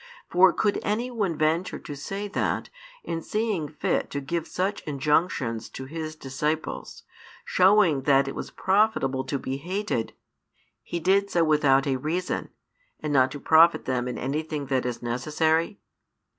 For 0.31 0.51
could 0.51 0.79
any 0.81 1.11
one 1.11 1.37
venture 1.37 1.77
to 1.77 1.95
say 1.95 2.27
that, 2.29 2.69
in 3.03 3.21
seeing 3.21 3.69
fit 3.69 4.09
to 4.09 4.19
give 4.19 4.47
such 4.47 4.81
injunctions 4.87 5.69
to 5.69 5.85
His 5.85 6.15
disciples, 6.15 7.03
showing 7.45 8.01
that 8.09 8.27
it 8.27 8.33
was 8.33 8.49
profitable 8.49 9.23
to 9.25 9.37
be 9.37 9.57
hated, 9.57 10.13
He 10.81 10.99
did 10.99 11.29
so 11.29 11.43
without 11.43 11.85
a 11.85 11.97
reason, 11.97 12.49
and 12.99 13.13
not 13.13 13.29
to 13.29 13.39
profit 13.39 13.85
them 13.85 14.07
in 14.07 14.17
any 14.17 14.41
thing 14.41 14.65
that 14.73 14.87
is 14.87 15.03
necessary? 15.03 15.79